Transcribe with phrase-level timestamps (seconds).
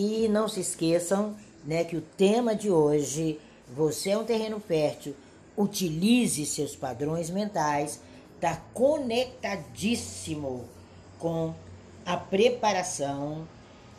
[0.00, 5.12] E não se esqueçam né, que o tema de hoje, você é um terreno fértil,
[5.56, 8.00] utilize seus padrões mentais,
[8.36, 10.66] está conectadíssimo
[11.18, 11.52] com
[12.06, 13.48] a preparação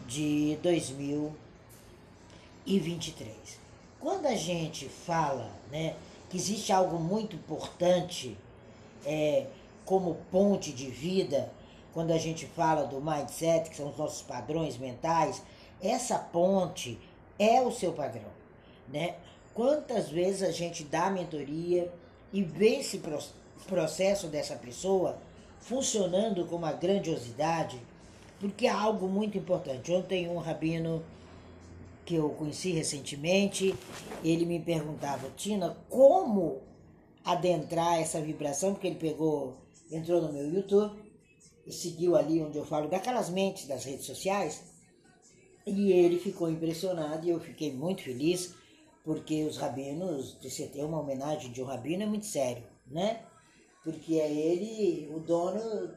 [0.07, 3.35] de 2023.
[3.99, 5.97] Quando a gente fala né,
[6.29, 8.37] que existe algo muito importante
[9.05, 9.47] é,
[9.83, 11.51] como ponte de vida,
[11.93, 15.41] quando a gente fala do mindset, que são os nossos padrões mentais,
[15.81, 16.99] essa ponte
[17.37, 18.31] é o seu padrão,
[18.87, 19.15] né?
[19.53, 21.91] Quantas vezes a gente dá mentoria
[22.31, 23.01] e vê esse
[23.67, 25.17] processo dessa pessoa
[25.59, 27.81] funcionando com uma grandiosidade,
[28.39, 29.91] porque é algo muito importante.
[29.91, 31.03] Ontem um rabino
[32.05, 33.75] que eu conheci recentemente,
[34.23, 36.61] ele me perguntava, Tina, como
[37.23, 39.57] adentrar essa vibração, porque ele pegou,
[39.91, 40.99] entrou no meu YouTube
[41.67, 44.63] e seguiu ali onde eu falo daquelas mentes das redes sociais,
[45.65, 48.55] e ele ficou impressionado e eu fiquei muito feliz,
[49.03, 53.23] porque os rabinos, você ter uma homenagem de um rabino é muito sério, né?
[53.83, 55.93] Porque é ele o dono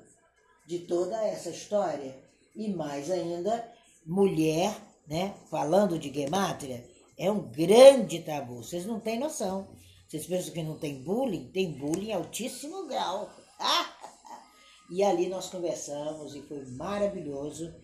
[0.67, 2.17] de toda essa história.
[2.55, 3.71] E mais ainda,
[4.07, 5.35] mulher, né?
[5.51, 6.85] Falando de gematria,
[7.19, 8.63] é um grande tabu.
[8.63, 9.69] Vocês não têm noção.
[10.07, 11.51] Vocês pensam que não tem bullying?
[11.53, 13.31] Tem bullying altíssimo grau.
[14.91, 17.75] e ali nós conversamos e foi maravilhoso.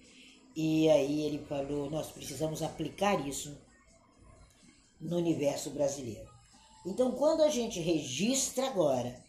[0.61, 3.56] E aí ele falou: nós precisamos aplicar isso
[5.01, 6.28] no universo brasileiro.
[6.84, 9.23] Então, quando a gente registra agora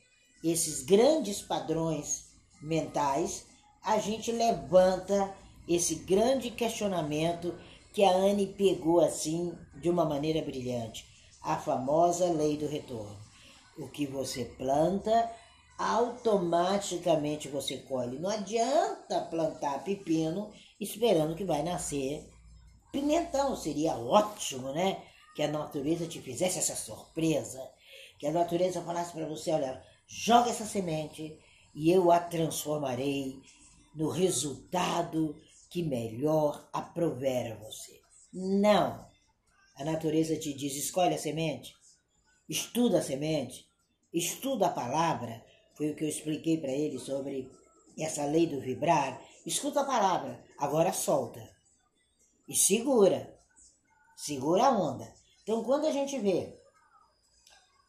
[0.44, 3.46] esses grandes padrões mentais,
[3.84, 5.32] a gente levanta
[5.68, 7.54] esse grande questionamento
[7.94, 11.06] que a Anne pegou assim de uma maneira brilhante,
[11.44, 13.20] a famosa lei do retorno.
[13.78, 15.32] O que você planta,
[15.80, 18.20] automaticamente você colhe.
[18.20, 22.30] Não adianta plantar pepino esperando que vai nascer
[22.92, 23.56] pimentão.
[23.56, 25.02] Seria ótimo, né?
[25.34, 27.66] Que a natureza te fizesse essa surpresa.
[28.20, 31.40] Que a natureza falasse para você: olha, joga essa semente
[31.74, 33.40] e eu a transformarei
[33.96, 38.02] no resultado que melhor aprover a você.
[38.34, 39.08] Não.
[39.78, 41.74] A natureza te diz: escolhe a semente,
[42.50, 43.66] estuda a semente,
[44.14, 45.48] estuda a palavra.
[45.80, 47.50] Foi o que eu expliquei para ele sobre
[47.98, 51.42] essa lei do vibrar Escuta a palavra, agora solta.
[52.48, 53.36] E segura.
[54.16, 55.12] Segura a onda.
[55.42, 56.56] Então, quando a gente vê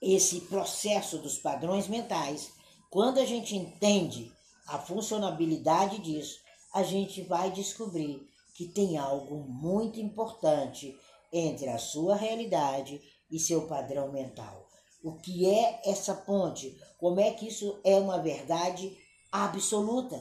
[0.00, 2.50] esse processo dos padrões mentais,
[2.88, 4.32] quando a gente entende
[4.68, 6.38] a funcionabilidade disso,
[6.72, 10.96] a gente vai descobrir que tem algo muito importante
[11.30, 14.69] entre a sua realidade e seu padrão mental.
[15.02, 16.78] O que é essa ponte?
[16.98, 18.96] Como é que isso é uma verdade
[19.32, 20.20] absoluta?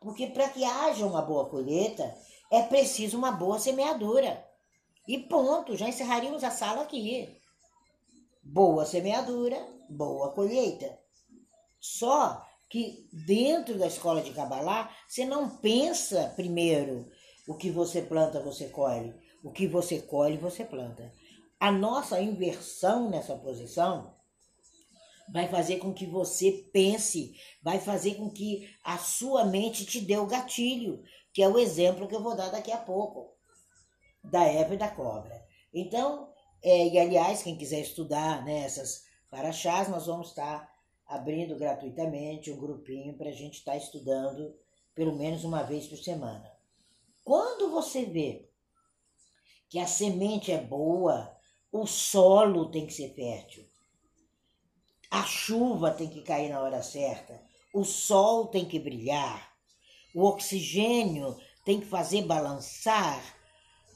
[0.00, 2.14] Porque para que haja uma boa colheita,
[2.50, 4.44] é preciso uma boa semeadura.
[5.06, 7.36] E ponto, já encerraríamos a sala aqui.
[8.42, 10.98] Boa semeadura, boa colheita.
[11.80, 17.10] Só que dentro da escola de Kabbalah, você não pensa primeiro
[17.46, 19.14] o que você planta, você colhe.
[19.42, 21.10] O que você colhe, você planta.
[21.60, 24.14] A nossa inversão nessa posição
[25.32, 30.16] vai fazer com que você pense, vai fazer com que a sua mente te dê
[30.16, 31.02] o gatilho,
[31.32, 33.34] que é o exemplo que eu vou dar daqui a pouco,
[34.24, 35.46] da Eva e da cobra.
[35.72, 36.32] Então,
[36.62, 40.72] é, e aliás, quem quiser estudar nessas né, paraxás, nós vamos estar
[41.06, 44.54] abrindo gratuitamente um grupinho para a gente estar estudando
[44.94, 46.50] pelo menos uma vez por semana.
[47.24, 48.48] Quando você vê
[49.68, 51.37] que a semente é boa,
[51.72, 53.68] o solo tem que ser fértil.
[55.10, 57.40] A chuva tem que cair na hora certa,
[57.72, 59.52] o sol tem que brilhar,
[60.14, 63.22] o oxigênio tem que fazer balançar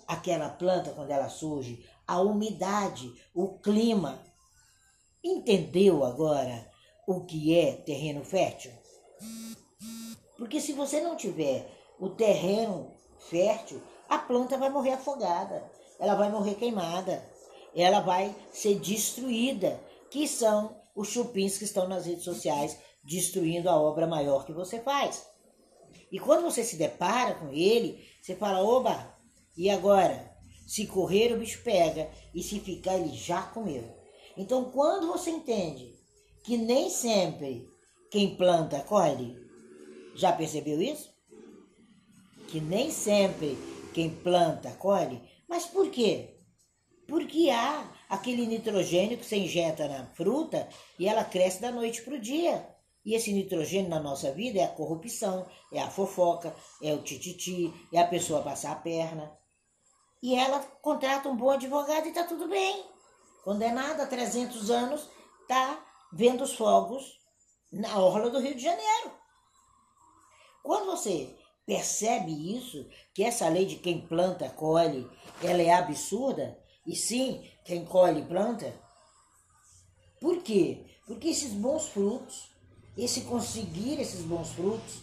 [0.07, 4.23] aquela planta quando ela surge, a umidade, o clima.
[5.25, 6.71] Entendeu agora
[7.07, 8.73] o que é terreno fértil?
[10.37, 12.93] Porque se você não tiver o terreno
[13.31, 17.25] fértil, a planta vai morrer afogada, ela vai morrer queimada,
[17.75, 19.81] ela vai ser destruída,
[20.11, 24.81] que são os chupins que estão nas redes sociais destruindo a obra maior que você
[24.81, 25.27] faz.
[26.11, 29.17] E quando você se depara com ele, você fala: oba,
[29.57, 30.31] e agora?
[30.67, 33.85] Se correr, o bicho pega, e se ficar, ele já comeu.
[34.37, 35.95] Então, quando você entende
[36.45, 37.69] que nem sempre
[38.11, 39.37] quem planta colhe,
[40.15, 41.11] já percebeu isso?
[42.49, 43.59] Que nem sempre
[43.93, 46.39] quem planta colhe, mas por quê?
[47.13, 50.67] Porque há aquele nitrogênio que você injeta na fruta
[50.99, 52.67] e ela cresce da noite para o dia.
[53.05, 57.71] E esse nitrogênio na nossa vida é a corrupção, é a fofoca, é o tititi,
[57.93, 59.31] é a pessoa passar a perna.
[60.23, 62.83] e ela contrata um bom advogado e está tudo bem.
[63.45, 65.07] Condenada a 300 anos,
[65.43, 67.21] está vendo os fogos
[67.71, 69.13] na orla do Rio de Janeiro.
[70.63, 71.37] Quando você
[71.67, 75.07] percebe isso, que essa lei de quem planta, colhe,
[75.43, 78.75] ela é absurda, e sim, quem colhe, planta.
[80.21, 80.85] Por quê?
[81.07, 82.51] Porque esses bons frutos,
[82.97, 85.03] esse conseguir esses bons frutos,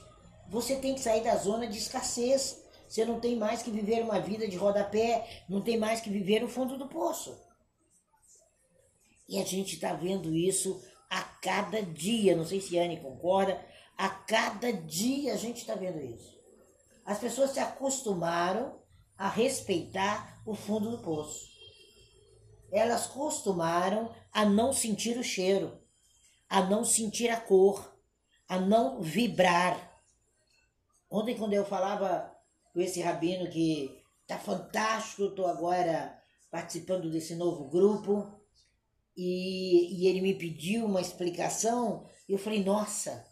[0.50, 2.64] você tem que sair da zona de escassez.
[2.88, 6.42] Você não tem mais que viver uma vida de rodapé, não tem mais que viver
[6.42, 7.38] no fundo do poço.
[9.28, 12.36] E a gente está vendo isso a cada dia.
[12.36, 13.64] Não sei se a Anne concorda.
[13.96, 16.36] A cada dia a gente está vendo isso.
[17.06, 18.82] As pessoas se acostumaram
[19.16, 21.59] a respeitar o fundo do poço.
[22.72, 25.80] Elas costumaram a não sentir o cheiro,
[26.48, 27.98] a não sentir a cor,
[28.48, 30.02] a não vibrar.
[31.10, 32.36] Ontem, quando eu falava
[32.74, 36.18] com esse rabino que tá fantástico, estou agora
[36.52, 38.40] participando desse novo grupo,
[39.16, 43.26] e, e ele me pediu uma explicação, eu falei, nossa,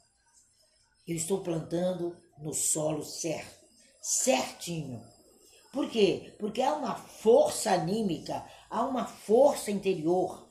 [1.07, 3.65] eu estou plantando no solo certo,
[4.01, 5.01] certinho.
[5.71, 6.35] Por quê?
[6.39, 10.47] Porque há uma força anímica, há uma força interior.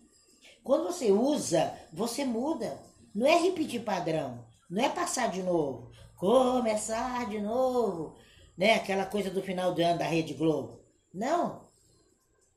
[0.63, 2.81] Quando você usa, você muda.
[3.15, 8.15] Não é repetir padrão, não é passar de novo, começar de novo,
[8.59, 8.75] né?
[8.75, 10.85] Aquela coisa do final do ano da Rede Globo.
[11.15, 11.67] Não.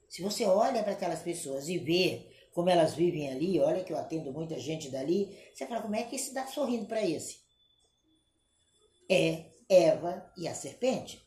[0.10, 3.98] Se você olha para aquelas pessoas e vê como elas vivem ali, olha que eu
[3.98, 7.38] atendo muita gente dali, você fala, como é que esse dá sorrindo para esse?
[9.10, 11.24] É Eva e a serpente.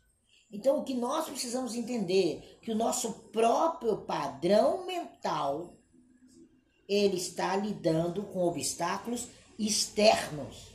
[0.52, 5.74] Então, o que nós precisamos entender que o nosso próprio padrão mental
[6.88, 9.28] ele está lidando com obstáculos
[9.58, 10.72] externos.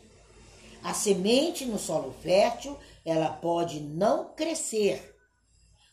[0.81, 5.15] A semente no solo fértil, ela pode não crescer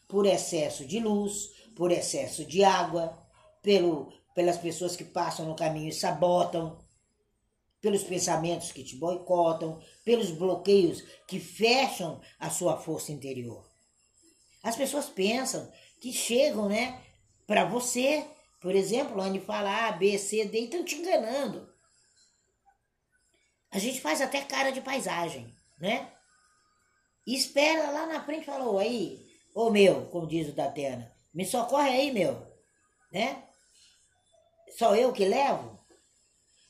[0.08, 3.18] por excesso de luz, por excesso de água,
[3.62, 6.76] pelo pelas pessoas que passam no caminho e sabotam,
[7.80, 13.73] pelos pensamentos que te boicotam, pelos bloqueios que fecham a sua força interior.
[14.64, 15.70] As pessoas pensam
[16.00, 17.00] que chegam, né,
[17.46, 18.26] para você,
[18.60, 21.72] por exemplo, onde fala A, B, C, D, e estão te enganando.
[23.70, 26.10] A gente faz até cara de paisagem, né?
[27.26, 31.14] E espera lá na frente e fala, ô aí, ô meu, como diz o Datena,
[31.32, 32.34] me socorre aí, meu,
[33.12, 33.44] né?
[34.78, 35.78] Só eu que levo?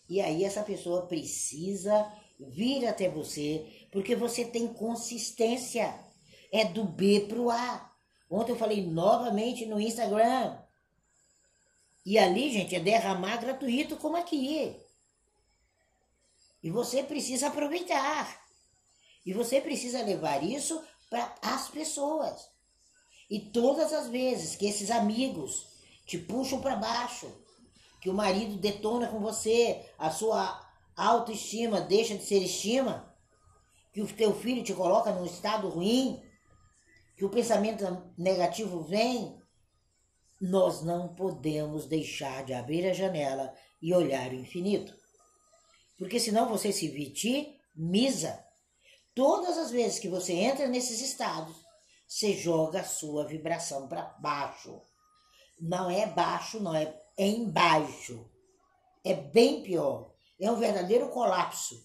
[0.08, 6.03] E aí essa pessoa precisa vir até você, porque você tem consistência.
[6.54, 7.90] É do B pro A.
[8.30, 10.56] Ontem eu falei novamente no Instagram.
[12.06, 14.80] E ali, gente, é derramar gratuito como aqui.
[16.62, 18.40] E você precisa aproveitar.
[19.26, 20.80] E você precisa levar isso
[21.10, 22.48] para as pessoas.
[23.28, 25.66] E todas as vezes que esses amigos
[26.06, 27.32] te puxam para baixo,
[28.00, 30.64] que o marido detona com você, a sua
[30.96, 33.12] autoestima deixa de ser estima,
[33.92, 36.22] que o teu filho te coloca num estado ruim,
[37.16, 37.84] que o pensamento
[38.18, 39.38] negativo vem,
[40.40, 44.94] nós não podemos deixar de abrir a janela e olhar o infinito.
[45.96, 48.44] Porque senão você se vitimiza.
[49.14, 51.54] Todas as vezes que você entra nesses estados,
[52.06, 54.80] você joga a sua vibração para baixo.
[55.60, 58.28] Não é baixo, não é embaixo.
[59.04, 60.12] É bem pior.
[60.40, 61.80] É um verdadeiro colapso.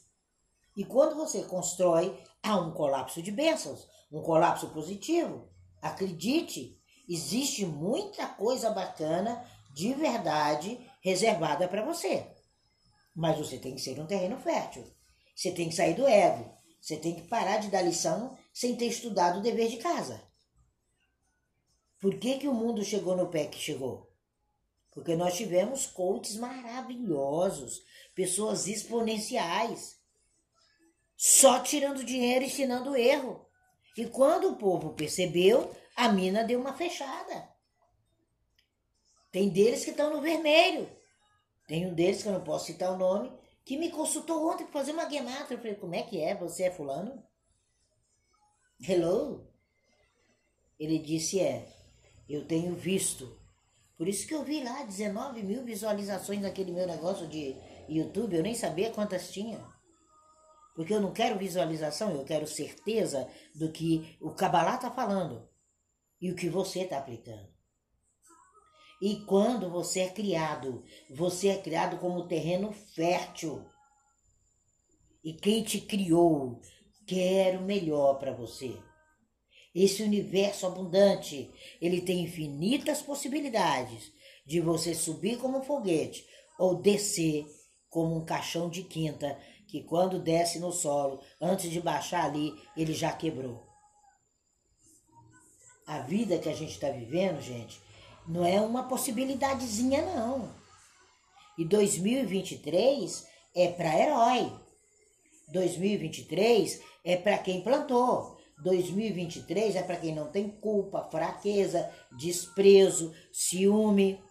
[0.75, 5.50] E quando você constrói, há um colapso de bênçãos, um colapso positivo.
[5.82, 12.28] Acredite, existe muita coisa bacana, de verdade, reservada para você.
[13.16, 14.84] Mas você tem que ser um terreno fértil.
[15.36, 16.58] Você tem que sair do ego.
[16.82, 20.22] Você tem que parar de dar lição sem ter estudado o dever de casa.
[22.00, 24.10] Por que, que o mundo chegou no pé que chegou?
[24.92, 27.84] Porque nós tivemos coaches maravilhosos,
[28.16, 30.00] pessoas exponenciais,
[31.16, 33.46] só tirando dinheiro e ensinando erro.
[33.98, 37.50] E quando o povo percebeu, a mina deu uma fechada.
[39.31, 40.89] Tem deles que estão no vermelho.
[41.67, 43.31] Tem um deles, que eu não posso citar o nome,
[43.63, 45.53] que me consultou ontem para fazer uma guematra.
[45.53, 46.34] Eu falei, como é que é?
[46.36, 47.24] Você é fulano?
[48.81, 49.48] Hello?
[50.79, 51.67] Ele disse, é,
[52.27, 53.39] eu tenho visto
[54.00, 57.53] por isso que eu vi lá 19 mil visualizações naquele meu negócio de
[57.89, 58.34] YouTube.
[58.34, 59.60] Eu nem sabia quantas tinha.
[60.79, 65.45] Porque eu não quero visualização, eu quero certeza do que o Kabbalah está falando
[66.21, 67.50] e o que você está aplicando.
[69.01, 73.69] E quando você é criado, você é criado como terreno fértil.
[75.21, 76.62] E quem te criou
[77.05, 78.74] quer o melhor para você.
[79.75, 84.13] Esse universo abundante, ele tem infinitas possibilidades
[84.45, 86.25] de você subir como um foguete
[86.57, 87.45] ou descer
[87.89, 89.38] como um caixão de quinta
[89.70, 93.64] que quando desce no solo, antes de baixar ali, ele já quebrou.
[95.86, 97.80] A vida que a gente está vivendo, gente,
[98.28, 100.50] não é uma possibilidadezinha, não.
[101.58, 104.52] E 2023 é para herói.
[105.50, 108.40] 2023 é para quem plantou.
[108.64, 114.22] 2023 é para quem não tem culpa, fraqueza, desprezo, ciúme.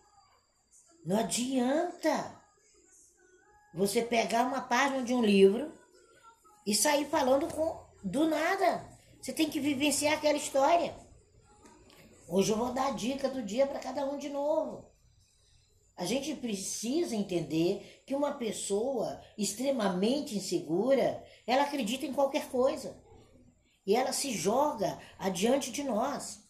[1.07, 2.39] Não adianta
[3.75, 5.73] você pegar uma página de um livro
[6.67, 8.87] e sair falando com do nada.
[9.21, 10.95] Você tem que vivenciar aquela história.
[12.29, 14.87] Hoje eu vou dar a dica do dia para cada um de novo.
[15.97, 23.03] A gente precisa entender que uma pessoa extremamente insegura, ela acredita em qualquer coisa.
[23.85, 26.47] E ela se joga adiante de nós.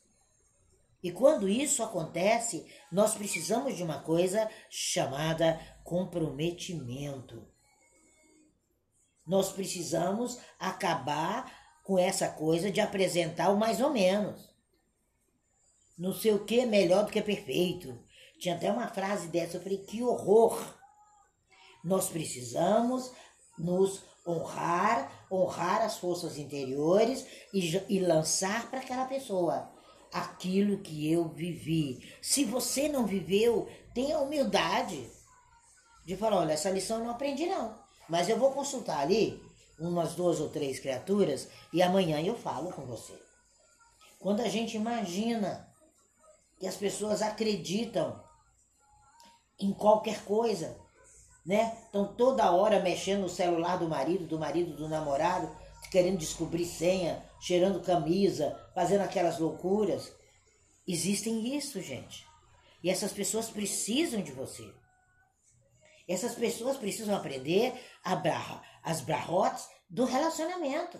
[1.02, 5.58] E quando isso acontece, nós precisamos de uma coisa chamada
[5.88, 7.48] comprometimento.
[9.26, 11.50] Nós precisamos acabar
[11.82, 14.54] com essa coisa de apresentar o mais ou menos.
[15.96, 17.98] Não sei o que é melhor do que perfeito.
[18.38, 20.62] Tinha até uma frase dessa, eu falei, que horror!
[21.82, 23.10] Nós precisamos
[23.58, 29.72] nos honrar, honrar as forças interiores e, e lançar para aquela pessoa
[30.12, 32.14] aquilo que eu vivi.
[32.20, 35.17] Se você não viveu, tenha humildade
[36.08, 39.38] de falar, olha, essa lição eu não aprendi não, mas eu vou consultar ali
[39.78, 43.12] umas duas ou três criaturas e amanhã eu falo com você.
[44.18, 45.68] Quando a gente imagina
[46.58, 48.18] que as pessoas acreditam
[49.60, 50.78] em qualquer coisa,
[51.44, 51.76] né?
[51.84, 55.54] Estão toda hora mexendo no celular do marido, do marido, do namorado,
[55.90, 60.10] querendo descobrir senha, cheirando camisa, fazendo aquelas loucuras.
[60.86, 62.26] Existem isso, gente.
[62.82, 64.72] E essas pessoas precisam de você.
[66.08, 67.78] Essas pessoas precisam aprender
[68.82, 70.98] as barrotes do relacionamento.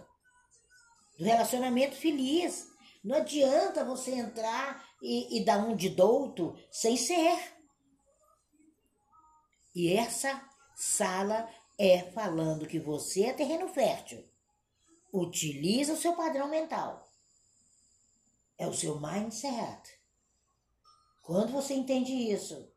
[1.18, 2.68] Do relacionamento feliz.
[3.02, 7.56] Não adianta você entrar e, e dar um de douto sem ser.
[9.74, 10.44] E essa
[10.76, 11.48] sala
[11.78, 14.28] é falando que você é terreno fértil.
[15.12, 17.08] Utiliza o seu padrão mental.
[18.58, 19.98] É o seu mindset.
[21.22, 22.70] Quando você entende isso,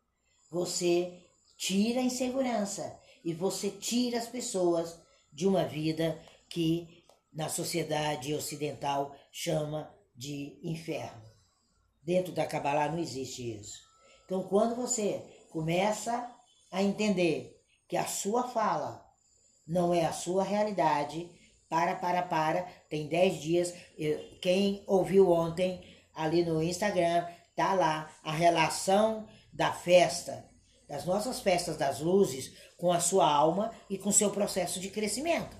[0.49, 1.20] você
[1.61, 4.99] tira a insegurança e você tira as pessoas
[5.31, 11.21] de uma vida que na sociedade ocidental chama de inferno.
[12.01, 13.79] Dentro da Kabbalah não existe isso.
[14.25, 16.35] Então, quando você começa
[16.71, 17.55] a entender
[17.87, 19.05] que a sua fala
[19.67, 21.29] não é a sua realidade,
[21.69, 23.73] para, para, para, tem 10 dias.
[24.41, 25.79] Quem ouviu ontem
[26.15, 27.25] ali no Instagram,
[27.55, 30.50] tá lá a relação da festa
[30.91, 35.55] das nossas festas das luzes com a sua alma e com seu processo de crescimento.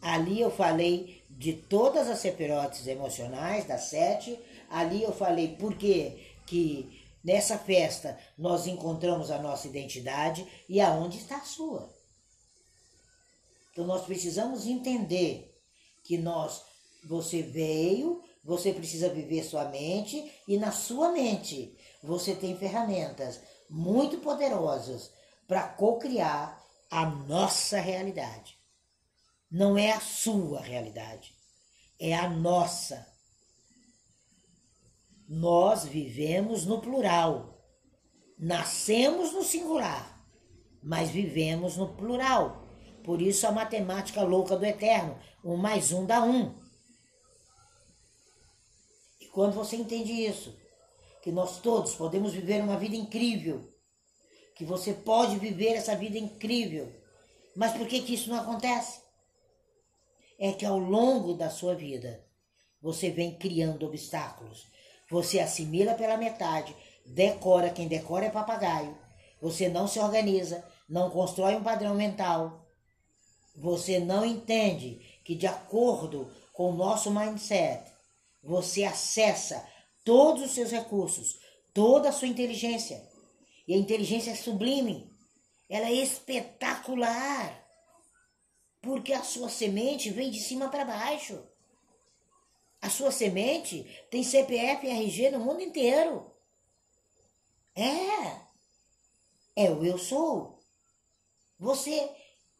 [0.00, 4.40] Ali eu falei de todas as seperotes emocionais, das sete.
[4.70, 11.18] Ali eu falei por que que nessa festa nós encontramos a nossa identidade e aonde
[11.18, 11.92] está a sua.
[13.72, 15.54] Então nós precisamos entender
[16.04, 16.62] que nós,
[17.04, 24.18] você veio, você precisa viver sua mente e na sua mente você tem ferramentas muito
[24.18, 25.12] poderosas
[25.46, 28.58] para co-criar a nossa realidade.
[29.50, 31.34] Não é a sua realidade,
[31.98, 33.06] é a nossa.
[35.28, 37.62] Nós vivemos no plural,
[38.38, 40.24] nascemos no singular,
[40.82, 42.66] mas vivemos no plural.
[43.04, 46.54] Por isso a matemática louca do eterno, um mais um dá um.
[49.20, 50.54] E quando você entende isso,
[51.28, 53.62] que nós todos podemos viver uma vida incrível,
[54.56, 56.90] que você pode viver essa vida incrível.
[57.54, 59.02] Mas por que, que isso não acontece?
[60.38, 62.24] É que ao longo da sua vida
[62.80, 64.66] você vem criando obstáculos.
[65.10, 68.96] Você assimila pela metade, decora, quem decora é papagaio.
[69.38, 72.66] Você não se organiza, não constrói um padrão mental.
[73.54, 77.84] Você não entende que, de acordo com o nosso mindset,
[78.42, 79.62] você acessa
[80.08, 81.38] todos os seus recursos,
[81.74, 83.06] toda a sua inteligência.
[83.66, 85.14] E a inteligência é sublime,
[85.68, 87.62] ela é espetacular,
[88.80, 91.46] porque a sua semente vem de cima para baixo.
[92.80, 96.34] A sua semente tem CPF e RG no mundo inteiro.
[97.74, 98.46] É.
[99.54, 100.58] É o eu sou.
[101.58, 102.10] Você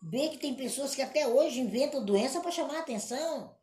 [0.02, 3.57] vê que tem pessoas que até hoje inventam doença para chamar a atenção.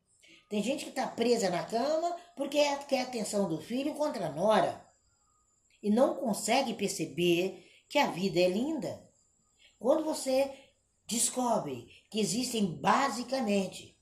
[0.47, 4.31] Tem gente que está presa na cama porque quer a atenção do filho contra a
[4.31, 4.85] nora.
[5.81, 9.03] E não consegue perceber que a vida é linda.
[9.79, 10.51] Quando você
[11.07, 13.95] descobre que existem basicamente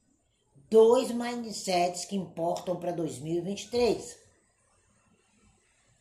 [0.70, 4.24] dois mindsets que importam para 2023.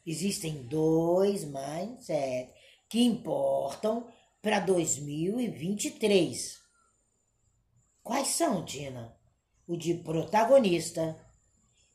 [0.07, 2.53] Existem dois mindsets
[2.89, 4.09] que importam
[4.41, 6.61] para 2023.
[8.03, 9.17] Quais são, Tina?
[9.67, 11.17] O de protagonista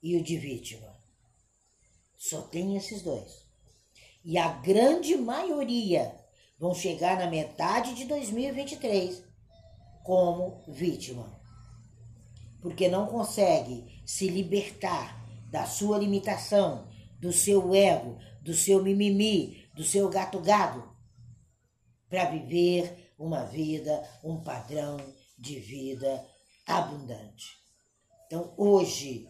[0.02, 0.96] e o de vítima.
[2.16, 3.46] Só tem esses dois.
[4.24, 6.14] E a grande maioria
[6.58, 9.24] vão chegar na metade de 2023
[10.04, 11.40] como vítima.
[12.62, 16.88] Porque não consegue se libertar da sua limitação,
[17.20, 20.90] do seu ego, do seu mimimi, do seu gato-gado,
[22.10, 24.98] para viver uma vida, um padrão
[25.38, 26.26] de vida
[26.66, 27.57] abundante.
[28.28, 29.30] Então, hoje,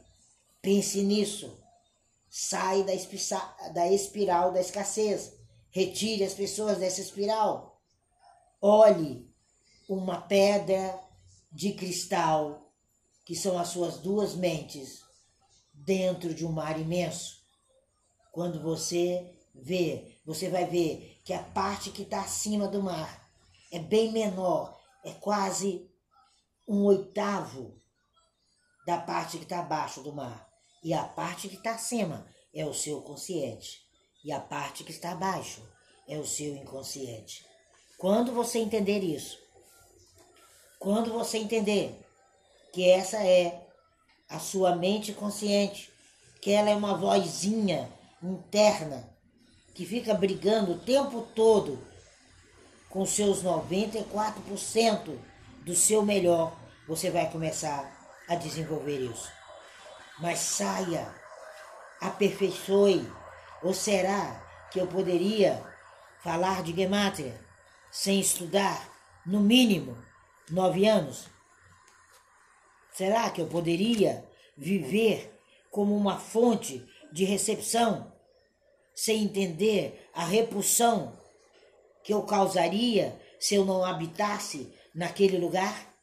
[0.61, 1.55] pense nisso.
[2.29, 2.93] Sai da,
[3.69, 5.33] da espiral da escassez.
[5.69, 7.79] Retire as pessoas dessa espiral.
[8.59, 9.31] Olhe
[9.87, 10.99] uma pedra
[11.51, 12.73] de cristal,
[13.23, 15.01] que são as suas duas mentes,
[15.73, 17.37] dentro de um mar imenso.
[18.31, 23.29] Quando você vê, você vai ver que a parte que está acima do mar
[23.71, 25.89] é bem menor, é quase
[26.67, 27.79] um oitavo
[28.87, 30.47] da parte que está abaixo do mar.
[30.81, 32.25] E a parte que está acima
[32.55, 33.81] é o seu consciente.
[34.23, 35.61] E a parte que está abaixo
[36.07, 37.45] é o seu inconsciente.
[37.97, 39.37] Quando você entender isso,
[40.79, 41.99] quando você entender
[42.71, 43.61] que essa é
[44.29, 45.91] a sua mente consciente,
[46.41, 47.91] que ela é uma vozinha
[48.23, 49.13] interna
[49.75, 51.77] que fica brigando o tempo todo
[52.89, 55.19] com seus 94%
[55.65, 57.96] do seu melhor, você vai começar
[58.27, 59.31] a desenvolver isso.
[60.19, 61.13] Mas saia,
[62.01, 63.11] aperfeiçoe.
[63.63, 65.63] Ou será que eu poderia
[66.19, 67.39] falar de Gematria
[67.91, 68.87] sem estudar,
[69.25, 69.97] no mínimo,
[70.49, 71.27] nove anos?
[72.93, 78.11] Será que eu poderia viver como uma fonte de recepção
[78.95, 81.15] sem entender a repulsão
[82.03, 85.96] que eu causaria se eu não habitasse naquele lugar?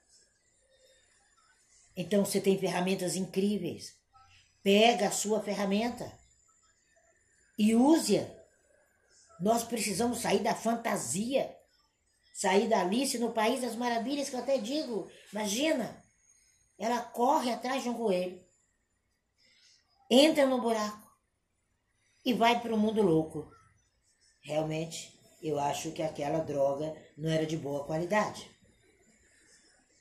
[1.97, 3.95] Então você tem ferramentas incríveis.
[4.63, 6.11] Pega a sua ferramenta
[7.59, 8.29] e use-a.
[9.41, 11.55] Nós precisamos sair da fantasia,
[12.33, 16.03] sair da Alice no País das Maravilhas, que eu até digo, imagina,
[16.79, 18.43] ela corre atrás de um coelho,
[20.11, 21.05] entra no buraco
[22.25, 23.53] e vai para o mundo louco.
[24.41, 28.51] Realmente, eu acho que aquela droga não era de boa qualidade.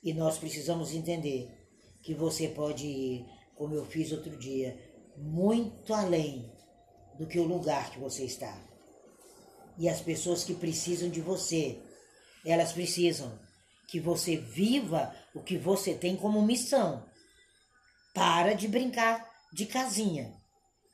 [0.02, 1.63] E nós precisamos entender
[2.04, 4.78] que você pode ir, como eu fiz outro dia,
[5.16, 6.52] muito além
[7.18, 8.62] do que o lugar que você está.
[9.78, 11.80] E as pessoas que precisam de você,
[12.44, 13.38] elas precisam
[13.88, 17.04] que você viva o que você tem como missão.
[18.12, 20.32] Para de brincar de casinha.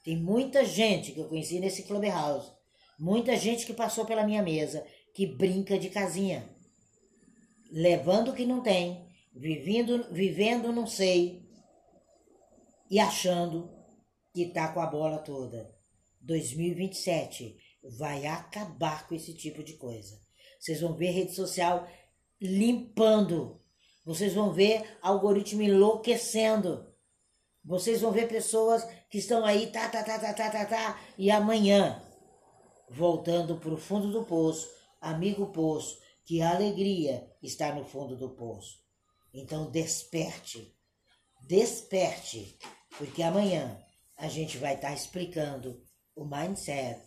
[0.05, 2.51] Tem muita gente que eu conheci nesse Clubhouse,
[2.99, 6.49] muita gente que passou pela minha mesa, que brinca de casinha,
[7.71, 9.10] levando o que não tem,
[9.41, 11.49] vivendo, vivendo não sei
[12.91, 13.71] e achando
[14.35, 15.75] que tá com a bola toda.
[16.21, 17.57] 2027
[17.99, 20.21] vai acabar com esse tipo de coisa.
[20.59, 21.89] Vocês vão ver rede social
[22.39, 23.59] limpando.
[24.05, 26.93] Vocês vão ver algoritmo enlouquecendo.
[27.65, 31.31] Vocês vão ver pessoas que estão aí, tá, tá, tá, tá, tá, tá, tá, e
[31.31, 32.03] amanhã,
[32.91, 34.69] voltando para o fundo do poço,
[35.01, 38.81] amigo poço, que alegria está no fundo do poço.
[39.33, 40.75] Então desperte,
[41.47, 42.59] desperte,
[42.99, 43.81] porque amanhã
[44.17, 45.81] a gente vai estar tá explicando
[46.15, 47.01] o mindset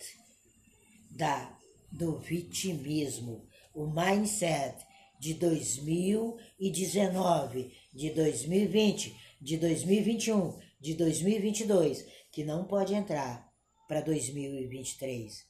[1.12, 1.59] da
[1.91, 4.81] do vitimismo, o mindset
[5.19, 13.47] de 2019, de 2020, de 2021, de 2022, que não pode entrar
[13.88, 15.45] para 2023.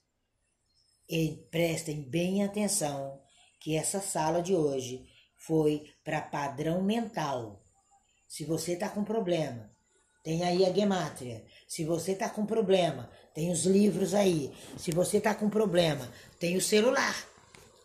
[1.09, 3.21] E prestem bem atenção
[3.61, 5.12] que essa sala de hoje
[5.45, 7.61] foi para padrão mental.
[8.27, 9.69] Se você está com problema,
[10.23, 11.43] tem aí a gemátria.
[11.67, 14.53] Se você está com problema, tem os livros aí.
[14.77, 17.27] Se você está com problema, tem o celular.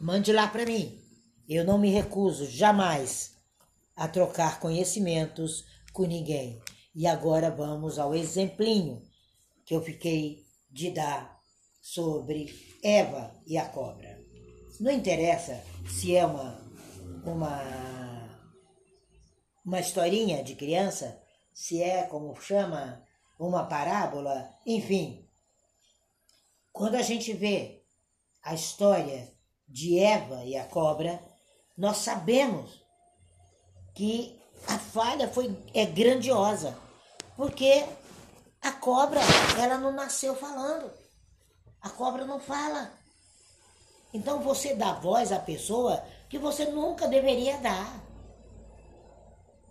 [0.00, 1.02] Mande lá para mim.
[1.48, 3.32] Eu não me recuso jamais
[3.96, 6.60] a trocar conhecimentos com ninguém.
[6.94, 9.02] E agora vamos ao exemplinho
[9.64, 11.40] que eu fiquei de dar
[11.82, 14.20] sobre Eva e a cobra.
[14.78, 16.67] Não interessa se é uma
[17.24, 17.62] uma,
[19.64, 21.20] uma historinha de criança,
[21.52, 23.02] se é como chama
[23.38, 25.28] uma parábola, enfim.
[26.72, 27.82] Quando a gente vê
[28.42, 29.32] a história
[29.66, 31.22] de Eva e a cobra,
[31.76, 32.82] nós sabemos
[33.94, 36.76] que a falha foi é grandiosa,
[37.36, 37.84] porque
[38.60, 39.20] a cobra
[39.60, 40.90] ela não nasceu falando,
[41.80, 42.92] a cobra não fala.
[44.12, 48.04] Então você dá voz à pessoa que você nunca deveria dar.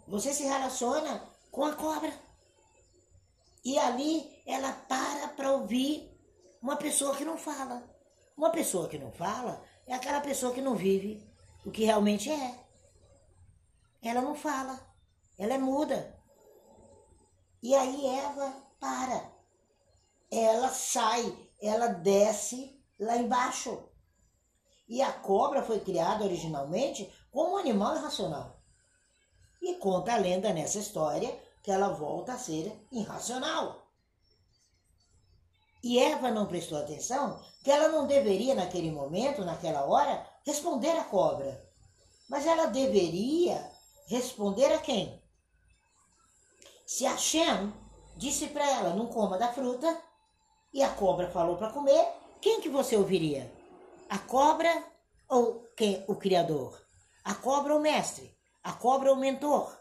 [0.08, 2.13] Você se relaciona com a cobra.
[3.63, 6.10] E ali ela para para ouvir
[6.62, 7.84] uma pessoa que não fala.
[8.36, 11.28] Uma pessoa que não fala é aquela pessoa que não vive
[11.65, 12.60] o que realmente é.
[14.02, 14.80] Ela não fala,
[15.38, 16.17] ela é muda.
[17.62, 19.32] E aí Eva para.
[20.32, 23.87] Ela sai, ela desce lá embaixo.
[24.88, 28.60] E a cobra foi criada originalmente como um animal irracional.
[29.62, 33.88] E conta a lenda nessa história que ela volta a ser irracional.
[35.84, 41.04] E Eva não prestou atenção que ela não deveria, naquele momento, naquela hora, responder à
[41.04, 41.65] cobra.
[42.30, 43.69] Mas ela deveria
[44.08, 45.21] responder a quem?
[46.86, 47.73] Se a Shem
[48.15, 50.02] disse para ela, não coma da fruta,
[50.73, 52.08] e a cobra falou para comer,
[52.41, 53.52] quem que você ouviria?
[54.10, 54.86] A cobra
[55.28, 56.04] ou quem?
[56.08, 56.82] O Criador?
[57.24, 58.38] A cobra ou o mestre?
[58.63, 59.78] A cobra ou o mentor?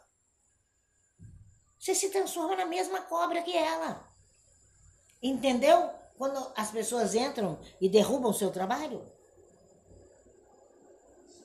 [1.78, 4.04] Você se transforma na mesma cobra que ela.
[5.22, 5.90] Entendeu?
[6.18, 9.06] Quando as pessoas entram e derrubam o seu trabalho.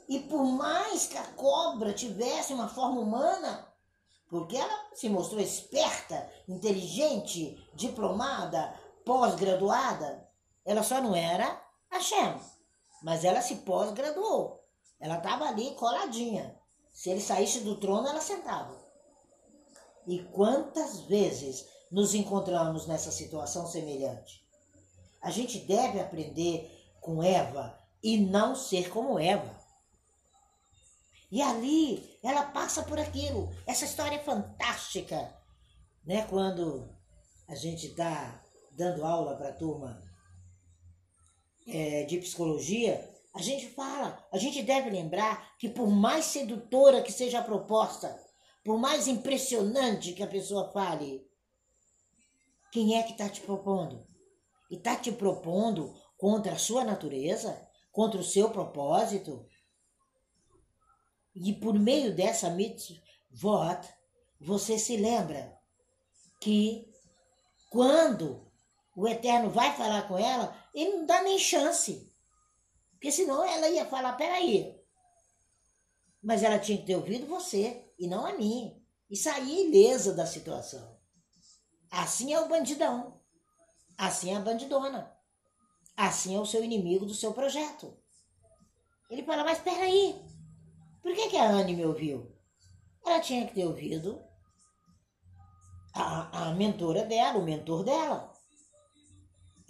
[0.10, 3.72] E por mais que a cobra tivesse uma forma humana,
[4.28, 8.74] porque ela se mostrou esperta, inteligente, diplomada,
[9.06, 10.28] pós-graduada,
[10.66, 12.40] ela só não era a Shem,
[13.02, 14.64] mas ela se pós-graduou.
[15.00, 16.56] Ela estava ali coladinha.
[16.92, 18.80] Se ele saísse do trono, ela sentava.
[20.08, 24.46] E quantas vezes nos encontramos nessa situação semelhante?
[25.22, 29.60] A gente deve aprender com Eva e não ser como Eva.
[31.32, 33.50] E ali ela passa por aquilo.
[33.66, 35.34] Essa história é fantástica,
[36.04, 36.26] né?
[36.28, 36.90] Quando
[37.48, 40.11] a gente está dando aula para a turma
[41.68, 47.12] é, de psicologia, a gente fala, a gente deve lembrar que por mais sedutora que
[47.12, 48.20] seja a proposta,
[48.64, 51.26] por mais impressionante que a pessoa fale,
[52.72, 54.06] quem é que está te propondo?
[54.70, 59.46] E está te propondo contra a sua natureza, contra o seu propósito.
[61.36, 63.02] E por meio dessa mitzvot,
[64.40, 65.58] você se lembra
[66.40, 66.90] que
[67.70, 68.50] quando
[68.96, 72.10] o Eterno vai falar com ela, ele não dá nem chance.
[72.92, 74.80] Porque senão ela ia falar, peraí.
[76.22, 78.80] Mas ela tinha que ter ouvido você e não a mim.
[79.10, 80.98] E sair ilesa da situação.
[81.90, 83.20] Assim é o bandidão.
[83.98, 85.12] Assim é a bandidona.
[85.98, 87.98] Assim é o seu inimigo do seu projeto.
[89.10, 90.16] Ele fala, mas peraí,
[91.02, 92.32] por que, que a Anne me ouviu?
[93.06, 94.24] Ela tinha que ter ouvido
[95.94, 98.31] a, a mentora dela, o mentor dela.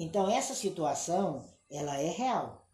[0.02, 2.66] Então essa situação, ela é real.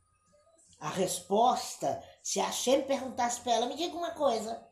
[0.79, 4.65] A resposta, se a Shem perguntasse para ela, me diga uma coisa.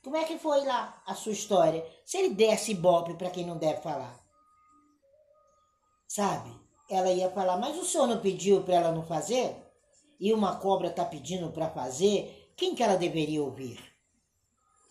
[0.00, 1.84] Como é que foi lá a sua história?
[2.06, 4.16] Se ele desse ibope para quem não deve falar.
[6.06, 6.56] Sabe?
[6.88, 9.56] Ela ia falar, mas o senhor não pediu para ela não fazer?
[10.20, 12.52] E uma cobra está pedindo para fazer?
[12.56, 13.92] Quem que ela deveria ouvir?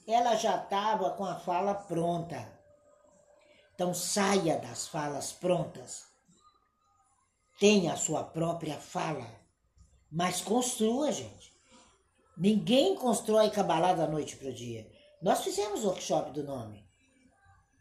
[0.06, 2.52] Ela já estava com a fala pronta.
[3.74, 6.09] Então saia das falas prontas.
[7.60, 9.28] Tenha a sua própria fala.
[10.12, 11.54] Mas construa, gente.
[12.38, 14.89] Ninguém constrói cabalá da noite para o dia.
[15.22, 16.88] Nós fizemos o workshop do nome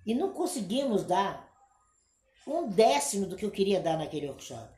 [0.05, 1.49] e não conseguimos dar
[2.47, 4.69] um décimo do que eu queria dar naquele workshop.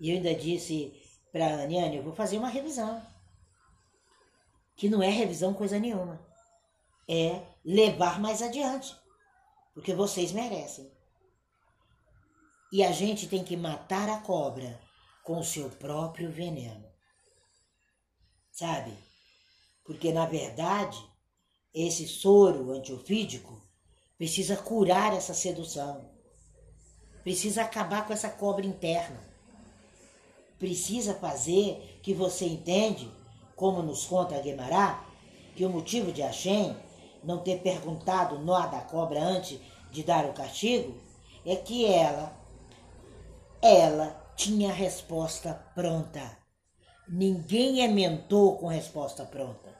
[0.00, 0.94] E eu ainda disse
[1.30, 3.04] para a Aniane, eu vou fazer uma revisão.
[4.76, 6.24] Que não é revisão coisa nenhuma.
[7.08, 8.96] É levar mais adiante.
[9.74, 10.90] Porque vocês merecem.
[12.72, 14.80] E a gente tem que matar a cobra
[15.24, 16.84] com o seu próprio veneno.
[18.52, 18.92] Sabe?
[19.84, 20.98] Porque na verdade
[21.72, 23.60] esse soro antiofídico
[24.18, 26.10] precisa curar essa sedução,
[27.22, 29.18] precisa acabar com essa cobra interna,
[30.58, 33.10] precisa fazer que você entende,
[33.56, 35.06] como nos conta a Guemará,
[35.54, 36.76] que o motivo de Hashem
[37.22, 40.98] não ter perguntado nó da cobra antes de dar o castigo
[41.44, 42.36] é que ela,
[43.62, 46.38] ela tinha a resposta pronta.
[47.06, 49.78] Ninguém é mentor com resposta pronta.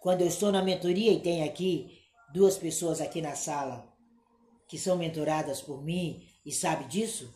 [0.00, 1.98] Quando eu estou na mentoria e tem aqui
[2.34, 3.90] duas pessoas aqui na sala
[4.68, 7.32] que são mentoradas por mim e sabe disso,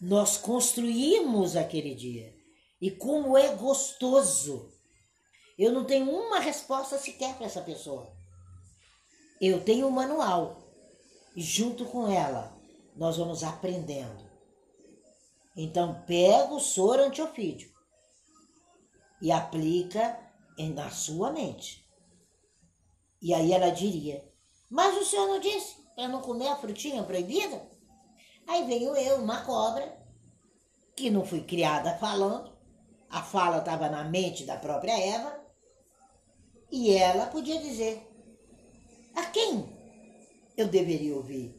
[0.00, 2.34] nós construímos aquele dia.
[2.80, 4.72] E como é gostoso.
[5.58, 8.12] Eu não tenho uma resposta sequer para essa pessoa.
[9.40, 10.62] Eu tenho um manual.
[11.34, 12.56] E junto com ela,
[12.94, 14.27] nós vamos aprendendo.
[15.60, 17.76] Então, pega o soro antiofídico
[19.20, 20.16] e aplica
[20.72, 21.84] na sua mente.
[23.20, 24.24] E aí ela diria:
[24.70, 27.60] Mas o senhor não disse para não comer a frutinha proibida?
[28.46, 30.00] Aí veio eu, uma cobra,
[30.94, 32.56] que não fui criada falando,
[33.10, 35.44] a fala estava na mente da própria Eva,
[36.70, 38.08] e ela podia dizer:
[39.12, 39.68] A quem
[40.56, 41.52] eu deveria ouvir?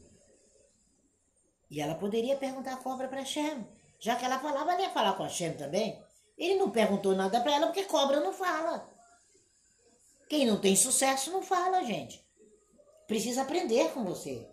[1.70, 3.68] E ela poderia perguntar a cobra para Shem.
[4.00, 6.02] Já que ela falava, ela ia falar com a Shem também.
[6.38, 8.90] Ele não perguntou nada para ela porque cobra não fala.
[10.30, 12.24] Quem não tem sucesso não fala, gente.
[13.08, 14.48] Precisa aprender com você.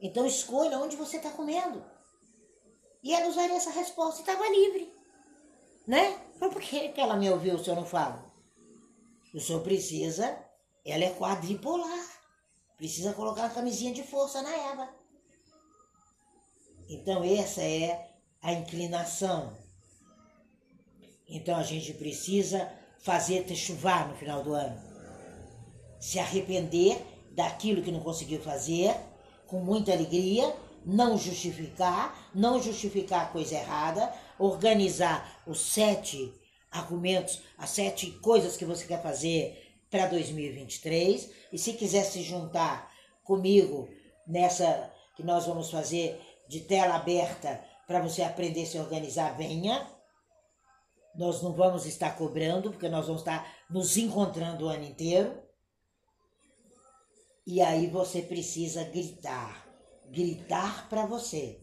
[0.00, 1.84] Então escolha onde você está comendo.
[3.02, 4.94] E ela usaria essa resposta e estava livre.
[5.86, 6.20] Né?
[6.38, 8.22] Mas por que, que ela me ouviu se eu não falo?
[9.34, 10.38] O senhor precisa,
[10.84, 12.20] ela é quadripolar.
[12.76, 14.88] Precisa colocar a camisinha de força na Eva.
[16.88, 18.11] Então essa é
[18.42, 19.56] a inclinação.
[21.28, 24.78] Então a gente precisa fazer chuvar no final do ano.
[26.00, 27.00] Se arrepender
[27.30, 28.94] daquilo que não conseguiu fazer,
[29.46, 36.32] com muita alegria, não justificar, não justificar a coisa errada, organizar os sete
[36.70, 41.30] argumentos, as sete coisas que você quer fazer para 2023.
[41.52, 42.90] E se quiser se juntar
[43.22, 43.88] comigo
[44.26, 49.86] nessa que nós vamos fazer de tela aberta para você aprender a se organizar, venha.
[51.14, 55.38] Nós não vamos estar cobrando, porque nós vamos estar nos encontrando o ano inteiro.
[57.46, 59.68] E aí você precisa gritar,
[60.06, 61.60] gritar para você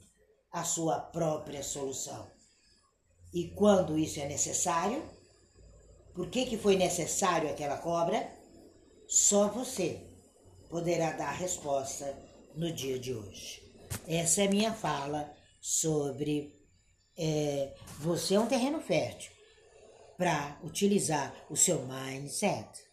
[0.51, 2.29] a sua própria solução.
[3.33, 5.03] E quando isso é necessário,
[6.13, 8.31] por que, que foi necessário aquela cobra?
[9.07, 10.07] Só você
[10.69, 12.15] poderá dar a resposta
[12.53, 13.63] no dia de hoje.
[14.07, 16.55] Essa é minha fala sobre
[17.17, 19.31] é, você é um terreno fértil
[20.17, 22.88] para utilizar o seu mindset.